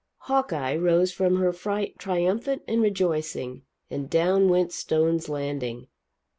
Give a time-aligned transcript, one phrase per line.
[0.21, 3.61] Hawkeye rose from her fright triumphant and rejoicing,
[3.91, 5.89] and down went Stone's Landing!